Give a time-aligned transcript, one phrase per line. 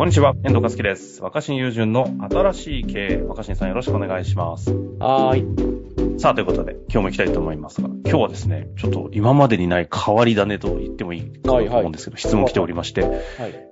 [0.00, 1.22] こんにちは、遠藤和樹です。
[1.22, 4.72] 若新友人の新しい経営、若新さんよろしくお願いします。
[4.98, 6.18] はーい。
[6.18, 13.20] さあ、ということで、今日も行きたいと思いますが、今日はですね、ちょっと今までにない変わり種と言ってもいいかと思うんですけど、質問来ておりまして、はい。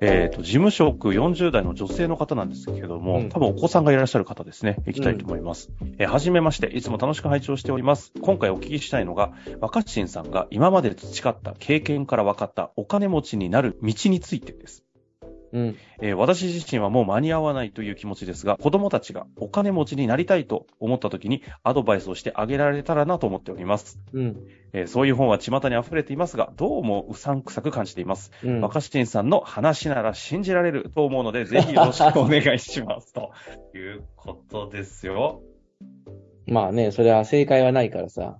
[0.02, 5.70] えっ、と、事務職40代の女性の方なんですけども、うん多分お子さんがいらっしゃる方ですね、行きたいと思います。
[5.96, 8.12] えーはじめまして、いつも楽しく拝聴しております。
[8.20, 9.32] 今回お聞きしたいのが、
[9.62, 14.84] 若新さんが今まで培った経験から分かったお金持ちになる道についてです。
[15.52, 15.76] うん。
[16.00, 23.98] えー私自身はもう間に合わないという気持ちですが、子供たちがお金持ちになりたいと思った時にアドバイスをしてあげられたらなと思っております。
[24.12, 24.36] うん。
[24.72, 28.30] えーそういう本は巷に溢れていますが、どうもうさんくさく感じています。
[28.44, 28.60] うん。
[28.60, 33.12] 若新さんの話なら信じられると思うので、ぜひよろしくお願いします。
[33.14, 33.32] と
[33.74, 35.42] いうことですよ。
[36.46, 38.38] まあね、それは正解はないからさ。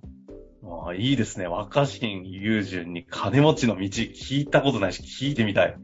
[0.63, 1.47] ああいいですね。
[1.47, 5.75] 若新友人に金持ちの道聞いたことないし、聞いてみたい。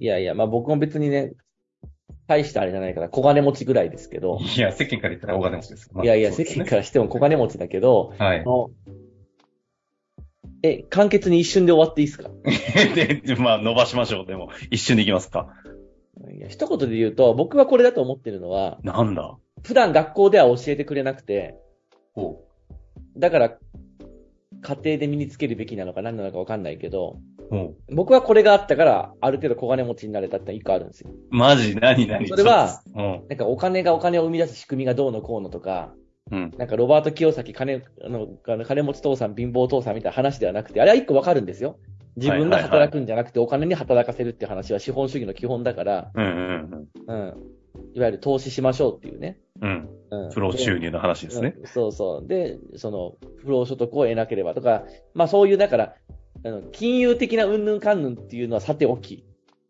[0.00, 1.32] いやいや、まあ僕も別にね、
[2.26, 4.38] 大したあれじゃないから小金持ちぐらいですけど。
[4.56, 5.90] いや、世間から言ったら大金持ちです。
[5.92, 8.44] まあいやいや、ね間からしても小金持ちだけど、はい
[10.62, 12.28] え、簡潔に一瞬で終わっていいですか？
[12.94, 14.26] で、でまあ、伸ばしましょう。
[14.26, 15.48] でも、一瞬でいきますか。
[16.34, 19.38] いや、一言で言うと、僕はこれだと思ってるのは、なんだ？
[19.62, 21.56] 普段学校では教えてくれなくて、
[22.14, 22.42] お
[23.16, 23.58] だから、
[24.62, 27.18] 家庭で身につけるべきなのか何なのかわかんないけど、お
[27.92, 31.10] 僕はこれがあったから、ある程度小金持ちになれたって一個あるんですよ。
[31.30, 31.74] マジ？
[31.74, 32.06] 何？
[32.06, 32.28] 何？
[32.28, 33.24] それは、うん。
[33.28, 35.92] なんかお金がお金を生み出す仕組みがどうのこうのとか、
[36.30, 36.52] うん。
[36.56, 38.28] なんかロバート清崎金、あの、
[38.64, 41.78] 金持ち父さん、貧乏父さんみたいな話ではなくて、あれは一個わかるんですよ。
[42.16, 47.34] 自分が働くんじゃなくてお金に働かせるって話は資本主義の基本だから、うんうんうん。
[47.94, 49.38] いわゆる投資しましょうっていうね。
[49.60, 49.88] うん。
[50.10, 50.24] うん。
[50.26, 50.30] うん。
[50.30, 51.54] プロ収入の話ですね。
[51.58, 52.28] うんそうそう。
[52.28, 55.94] で、その、不労所得を得なければとか、まあそういう、だから、
[56.44, 59.24] あの金融的なうんぬんかんぬんっていうのはさておき、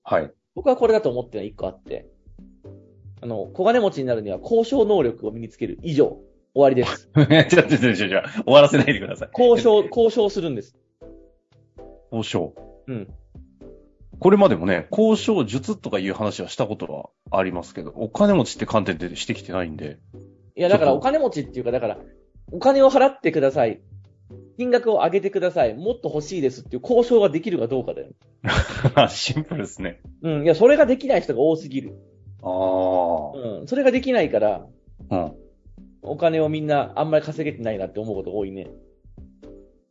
[0.05, 0.33] はい。
[0.55, 2.07] 僕はこれだと思ってるのは一個あって、
[3.23, 6.19] あの、小金持ちになるには交渉能力を身につける以上、
[6.55, 7.11] 終わりです。
[7.15, 9.31] ちょっと、ちょっと、ちょっと、終わらせないでください。
[9.39, 10.77] 交渉、交渉するんです。
[12.11, 12.55] 交渉。
[12.87, 13.09] うん。
[14.19, 19.99] これまでもね、交渉術とかいう話はしたことはありますけど、お金持ちって観点でしてきてないんで。
[20.57, 21.99] いや、だからお金持ちっていうか、だから、
[22.53, 23.81] お金を払ってください。
[24.61, 25.75] 金額を上げてください。
[25.75, 28.09] もっと欲しいですっていう交渉ができるかどうかだよ。
[29.09, 30.03] シンプルですね。
[30.21, 30.45] うん。
[30.45, 31.95] いや、それができない人が多すぎる。
[32.43, 33.61] ああ。
[33.61, 33.67] うん。
[33.67, 34.67] それができないから、
[35.11, 35.33] うん。
[36.03, 38.67] お金をみんなあんまり稼げてないなって思うことが多いね。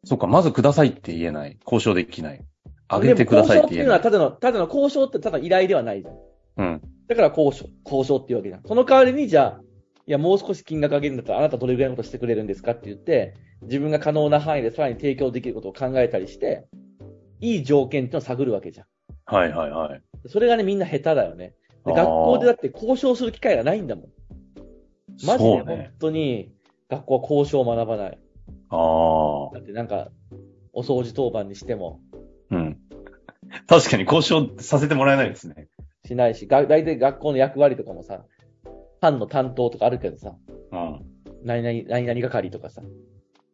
[0.04, 1.58] そうか、まずくださいって言えない。
[1.66, 2.46] 交渉できない。
[2.90, 3.98] あげてくださいって言えない。
[3.98, 6.16] 交渉っていうのはただの、ただの交渉ってただ依頼ではないじゃん。
[6.58, 6.82] うん。
[7.08, 8.62] だから交渉、交渉っていうわけじゃん。
[8.68, 9.62] その代わりに、じゃあ、
[10.10, 16.66] いや、もう少し金額上げるんだったら、あなたどれぐらいのことしてくれるんですかって言って、自分が可能な範囲でさらに提供できることを考えたりして、
[17.40, 18.88] いい条件っていうのを探るわけじゃん。
[19.26, 20.02] はいはいはい。
[20.28, 21.54] それがね、みんな下手だよね。
[21.86, 24.06] で学校でだって交渉する機会がないんだもん。
[25.28, 25.88] マジで本。
[26.00, 26.54] 当に、
[26.90, 28.18] 学校は交渉を学ばない。
[28.70, 29.54] ああ。
[29.54, 30.10] だってなんか、
[30.74, 32.02] お掃除当番にしても
[32.50, 32.80] うん。
[33.68, 35.68] 確かに交渉させてもらえないですね。
[36.04, 38.26] しないし、が大体学校の役割とかもさ、
[39.00, 40.36] 班の担当とかあるけどさ、
[40.72, 41.06] うん。
[41.44, 42.82] 何々、何々係とかさ、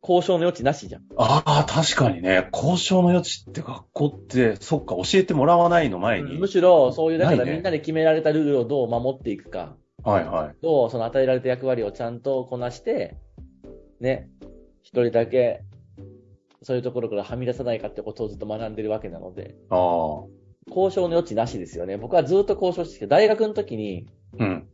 [0.01, 1.01] 交渉の余地なしじゃん。
[1.17, 6.37] ああ、確かにね、交渉の余地って学校って、そっか、教えてもらわないの前に。
[6.37, 10.55] むしろ、そういう、だからないねみんなで決められたルールをどう守っていくか、はいはい。
[10.61, 13.17] どうその与えられた役割をちゃんとこなして、
[13.99, 14.29] ね、
[14.83, 15.63] 一人だけ、
[16.61, 20.23] そういうところからはみ出さないかってことをずっと学んでるわけなので、ああ。
[20.67, 21.97] 交渉の余地なしですよね。
[21.97, 24.07] 僕はずっと交渉してきて、大学の時に、
[24.37, 24.67] うん。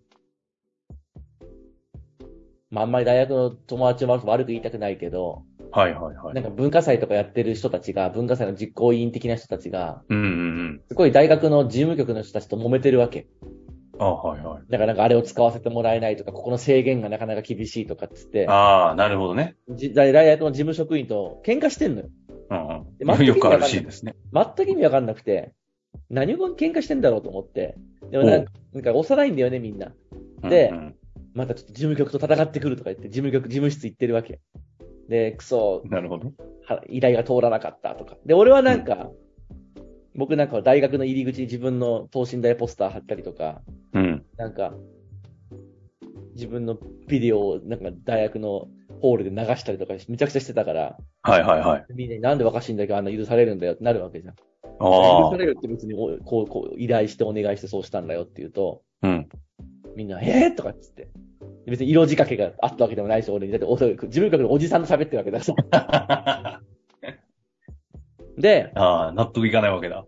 [2.71, 6.33] まあ、あんまり大学の友達を悪く言いたくないけど、はいはいはい。
[6.33, 10.27] なんか文化祭とかやってる人たちが、文化祭の実行委員的な人たちが、うんうんう
[10.63, 10.81] ん。
[10.87, 13.27] すごい大学の事務局の人たちと揉めてるわけ。
[13.99, 14.63] ああ、はいはい。
[14.69, 19.55] だからなんかあれを使わせてもらえないとか、ここの制限がなかなか厳しいとかっつって、ああ、なるほどね。
[19.69, 22.09] じ大学の事務職員と喧嘩してんのよ。
[22.49, 23.25] うんで全くうん。
[23.27, 24.15] よくあるシーンですね。
[24.33, 25.51] 全く意味わかんなくて、
[26.09, 27.75] 何を喧嘩してんだろうと思って。
[28.09, 29.93] でもなんか、なんか幼いんだよね、みんな。
[30.49, 30.95] でうんうん
[31.33, 34.39] またちょっと事務局と戦ってくるとか言って、事務局、事務室行ってるわけ。
[35.07, 36.33] で、クソ、なるほど。
[36.65, 38.17] は依頼が通らなかったとか。
[38.25, 39.11] で、俺はなんか、
[40.15, 43.61] 僕なんかは大学の入り口に自分の等身大ポスター貼ったりとか、
[43.93, 44.25] うん。
[44.37, 44.73] なんか、
[46.33, 48.67] 自分のビデオをなんか大学の
[49.01, 51.85] ホールで流したりとかめちゃくちゃしてたから、はいはいはい。
[51.93, 54.35] みんなになんで若新だけあんな許されるんだよってなるわけじゃん。
[54.35, 54.37] あ
[54.79, 55.37] あ許さ。
[55.37, 59.29] れるって別におこう、こう、依頼してお願いしてそうしたんだよって言うと、うん。
[59.95, 61.09] みんな、えー、とかっつって。
[61.67, 63.53] 別に色仕掛けがあったわけでもないし、俺に。
[63.53, 66.61] だってお、事務局のおじさんと喋ってるわけだから。
[68.37, 70.05] で、ああ、納得いかないわけだ。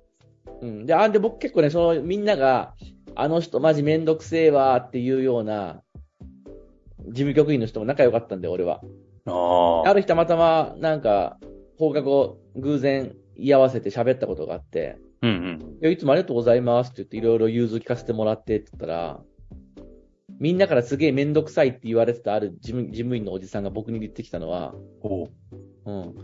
[0.61, 0.85] うん。
[0.85, 2.73] で、あ、で、僕結構ね、その、みんなが、
[3.15, 5.83] あの人マジめんどくせえわっていうような、
[7.07, 8.81] 事務局員の人も仲良かったんで、俺は。
[9.25, 11.37] あある日たまたま、なんか、
[11.77, 15.77] 放課後、偶然居合わせて喋ったことがあって、うんうん。
[15.81, 19.21] いや、いつもありがとうございますって言って、いろいろ融通聞かせてもらってって言ったら、
[20.39, 25.29] みんなからすげえめんどくさいって言われてたある事務事務員のおじさんが僕に言ってきたのは、おう
[25.85, 26.15] うん。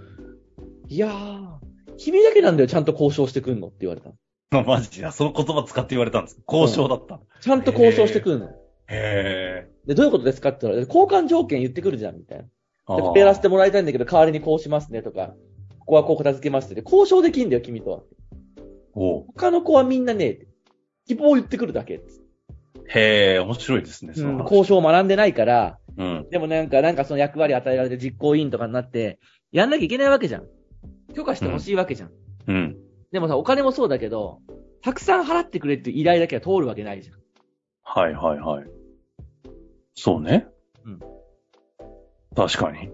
[0.88, 4.15] いやー、君だけなんだよ、ちゃんと交渉してくんのって言われたの。
[4.65, 6.41] マジや、その言葉使って言われたんですか？
[6.51, 8.50] 交渉だったの、ちゃんと交渉してくんの。
[8.88, 13.13] へで、どういうことですかって言われて、交換条件言ってくるじゃん、みたいな。
[13.13, 15.35] ペアらせてもらいたいんだけど、代わりにこうしますねとか、
[15.77, 16.81] ここはこう片付けますって。
[16.83, 18.01] 交渉できんだよ、君とは。
[18.95, 20.47] おう他の子はみんなね、
[21.06, 22.01] 希望を言ってくるだけ。
[22.89, 26.27] へえ、面白いですね、その話交渉を学んでないから、うん。
[26.31, 29.19] でもなんか、なんかその役割与えられて実行委員とかになって、
[29.51, 30.47] やんなきゃいけないわけじゃん。
[31.13, 32.12] 許可してほしいわけじゃん。
[32.47, 32.77] うん。
[33.12, 34.39] でもさ、お金もそうだけど、
[34.81, 37.19] たくさん払ってくれっていう依頼だけは通るわけないじゃん。
[37.83, 38.65] はいはいはい。
[39.95, 40.47] そうね。
[40.85, 41.00] うん。
[42.35, 42.89] 確かに。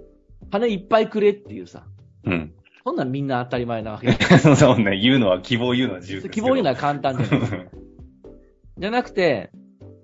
[0.52, 1.86] 金いっぱいくれっていうさ。
[2.24, 2.54] うん。
[2.84, 4.12] そんなんみんな当たり前なわけ。
[4.56, 6.30] そうね、言うのは、希望言うのは自由です。
[6.30, 7.70] 希望言うのは簡単じゃない。
[8.78, 9.52] じゃなくて、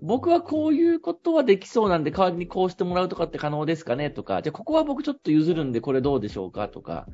[0.02, 7.06] 僕はこういうことはできそうなんで、代わりにこうしてもらうとかって可能ですかねとか、じゃあここは僕ちょっと譲るんでこれどうでしょうかとか、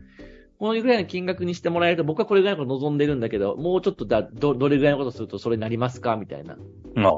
[0.60, 6.58] このぐらいの金額にしてもらえると僕はこれぐらいのこと望んでるんだけど、もうちょっとだ、ど、どれぐらいのことするとそれになりますかみたいな。
[6.96, 7.14] まあ。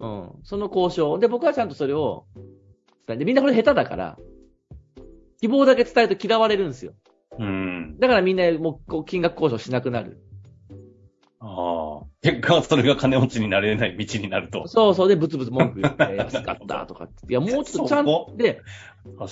[0.00, 0.30] うん。
[0.42, 1.18] その交渉。
[1.18, 2.24] で、僕はちゃんとそれを
[3.06, 4.18] 伝えて、みんなこれ下手だから、
[5.40, 6.94] 希望だけ伝えると嫌われるんですよ。
[7.38, 7.98] うん。
[7.98, 10.20] だからみんなもうこう金額交渉しなくなる。
[11.44, 12.06] ああ。
[12.22, 14.68] 結果、それが金持ちになれない道になると。
[14.68, 15.08] そうそう。
[15.08, 17.26] で、ブツブツ文句言って、 安かったとかって。
[17.28, 18.60] いや、もうちょっとちゃんそと、で、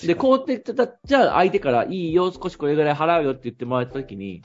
[0.03, 4.43] で、こうって言ってた、じゃあ相手からいいよ、少しこれぐらい払うよって言ってもらったときに、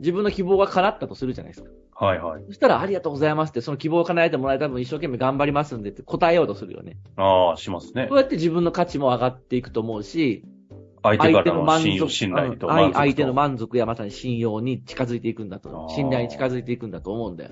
[0.00, 1.70] 自分の希望が叶ったとするじゃないですか。
[1.98, 2.42] はいはい。
[2.48, 6.98] そしたら、ありがとうございますって、その希望を叶えてもらえた分一生懸命頑張りますんでって答えようとするよね。
[7.16, 8.18] ああ、しますねそう。
[8.18, 10.44] やって自分の価値も上がっていくと思うし、
[11.06, 12.68] 相手からの満信用、足、信頼と。
[12.68, 17.50] 相手の満足やまさに信用に近づいていくんだと信頼に近づいていくんだと思うんだよ。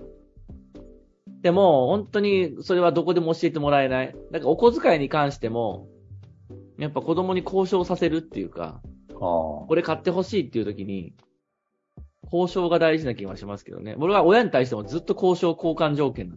[1.43, 4.15] でも、本当にそれはどこでも教えてもらえない。
[4.31, 5.89] だからお小遣いに関しても、
[6.79, 8.81] やっぱ子供に交渉させるっていうか、
[9.11, 11.15] あこれ買ってほしいっていう時に、
[12.25, 13.95] 交渉が大事な気がしますけどね。
[13.99, 16.37] 俺は親に対してもずっと交渉交換条件だ。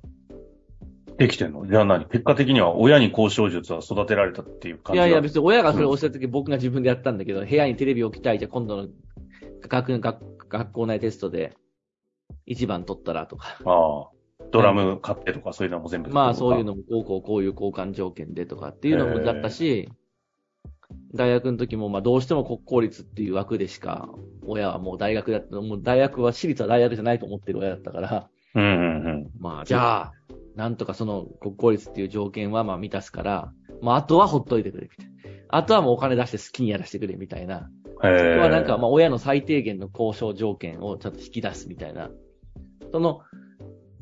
[1.17, 1.19] あ。
[1.19, 1.67] できてんの？
[1.67, 2.05] じゃあ何？
[2.05, 8.87] 結果的には親に交渉術は育てられたっていう感じいやいや、別別に親がそれを教えた時僕が自分でやったんだけど、部屋にテレビ置きたいじゃあ今度の
[9.67, 11.57] 学学学校内テストで
[12.45, 13.57] 一番取ったらとか。
[13.65, 14.07] ああ。
[14.49, 16.09] ドラム買ってとかそういうのも全部。
[16.11, 19.89] まあそういうのもこうこうこういう交換条件でとかっていうのもだったし、
[21.13, 24.07] 大学の時もまあどうしても国公立っていう枠でしか、
[24.45, 29.29] 親はもう大学だった、もう大学は私立は大学じゃないと思ってる親だったから、うんうんうん。
[29.37, 30.13] まあじゃあ、
[30.57, 35.47] なんとかその国公立っていう条件はまあ満たすから、まああとはほっといてくれみたいな。
[35.49, 37.69] あとはもうお金出して好きにやらせてくれみたいな。
[38.03, 38.17] へえ。
[38.17, 42.09] そこはなんか、まあ、親の最低限の交渉条件をちょっと引き出すみたいな。
[42.91, 43.21] その、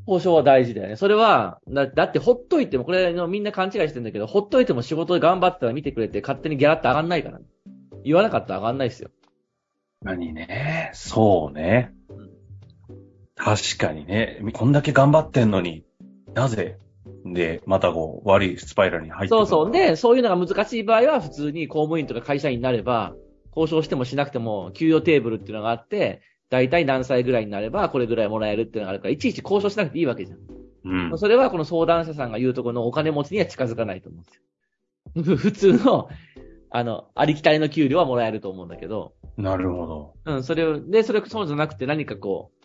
[0.08, 0.96] 交渉は大事だよね。
[0.96, 7.46] それは、だだってほっといても、これのみんな勘違いしてるんだけど、ほっといても仕事で頑張ってたら見てくれて勝手にギャラって上がんないから、ね。
[8.04, 9.12] 言わなかったら上がんないですよ。
[10.02, 10.92] 何ね？
[10.94, 12.30] そうねうん。
[13.36, 14.42] 確かにね。
[14.54, 15.85] こんだけ頑張ってんのに、
[16.36, 16.78] なぜ？
[17.26, 19.72] で、またこう、悪いスパイラルに入ってそうそう。
[19.72, 23.16] で、そういうのが難しい場合は、普通に公務員とか会社員になれば、
[23.56, 30.40] 交渉してもしなくても、給与テーブルっていうのがあって、だいたい何歳ぐらいになれば、これぐらいもらえるっていうのがあるから、いちいち交渉しなくていいわけじゃん。
[30.86, 31.18] うん。
[31.18, 35.36] それはこの相談者さんが言うところのお金持ちには近づかないと思うんですよ。
[35.38, 36.10] 普通の、
[36.70, 40.14] あの、ありきたりの給料はもらえると思うんだけど、なるほど。
[40.26, 42.65] うん、それを、で、それそうじゃなくて何かこう、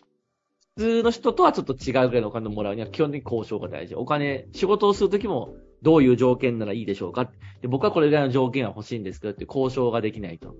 [0.77, 3.95] 通の人とはちょっと違うぐらいのお金をもらうには基本的に交渉が大事。
[3.95, 10.55] お金、仕事をするときもどういう条件ならいいでしょうかで僕はこれぐらいの条件は欲しいんですけどって交渉ができないと。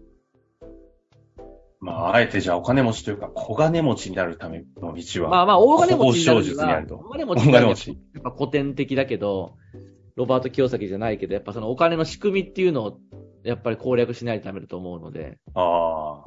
[1.80, 5.30] まあ、あえてじゃあお金持ちというか、小金持ちになるための道は。
[5.30, 7.90] まあまあ、大金持ちになる交渉術にあると大金持ち。
[7.90, 9.56] やっぱ古典的だけど、
[10.16, 13.00] ロバート清崎じゃないけど、やっぱそのお金の仕組みっていうのを、
[13.44, 16.24] やっぱり攻略しないとダメだと思うので、あ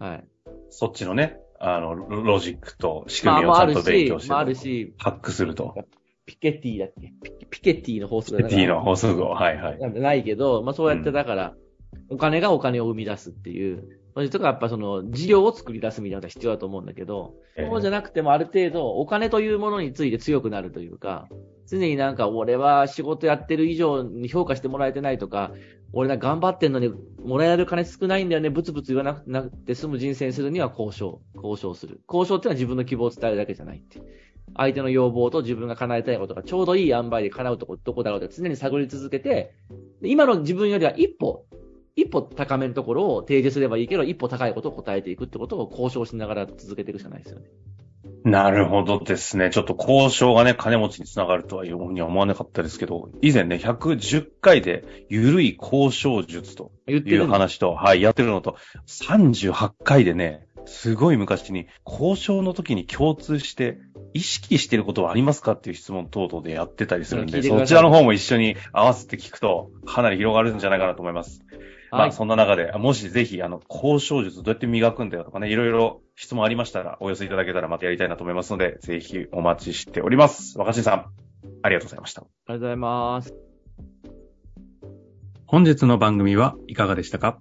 [0.00, 0.04] あ。
[0.04, 0.24] はい。
[0.70, 5.74] そっちのね、あの、ロロジックと仕まあ、組みをちゃんと勉強し、て、まああるし、ハックすると。
[6.26, 7.12] ピケティだっけ？
[7.22, 9.78] ピピケティの法則だ T の法則を、はいはい。
[9.78, 11.54] なないけど、まあそうやってだから、
[12.10, 13.95] お金がお金を生み出すっていう、
[14.30, 21.28] とかやっぱその事業を作り出すみたいなのが必要だと思うんだけど、そうじゃなくてもある程度お金というものについて強くなるというか、
[21.66, 25.52] 常になんか俺は仕事やってる以上に評価してもらえてないとか、
[25.92, 26.92] 俺な頑張ってんのに
[27.24, 32.00] もらえる金少ないんだよね、ブツブツ言わなくて済む人生にするには交渉、交渉する。
[32.08, 34.00] 交渉ってのは自分の希望を伝えるだけじゃないって。
[34.56, 39.54] 相手の要望と自分が叶えたいことがちょうどいい塩梅で叶うとこどこだろうって常に探り続けて、
[40.02, 41.44] 今の自分よりは一歩、
[41.96, 47.46] 一歩高めのところを提示すればいいけど、一歩高いことを答えていくってことを交渉しながら続けていくしかないですよね。
[48.24, 49.50] なるほどですね。
[49.50, 63.78] ちょっと交渉がね、金持ちにつながるとはいうふうには思わなかったですけど、以前ね、110回で、ゆるい交渉術という話と、はい、やってるのと、38回でね、すごい昔に、交渉の時に共通して、
[64.12, 71.42] 意識してることはありますかっていう質問等々でやってたりするんで、そちらの方も一緒に合わせて聞くと、かなり広がるんじゃないかなと思います。
[71.90, 80.58] まあ、そんな中で、もしぜひ、あの、交渉術どうやって磨くんだよとかね、いろいろ質問ありましたら、お寄せいただけたらまたやりたいなと思いますので、ぜひお待ちしております。
[80.58, 81.06] 若新さん、
[81.62, 82.22] ありがとうございました。
[82.22, 83.34] ありがとうございます。
[85.46, 87.38] 本日の番組はいかがでしたか？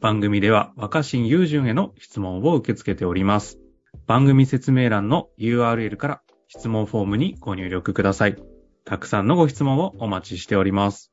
[0.00, 3.58] 番組では若新雄純への質問を受け付けております。
[4.06, 8.36] 番組説明欄の URL から質問フォームにご入力ください。
[8.84, 11.10] たくさんのご質問をお待ちしております。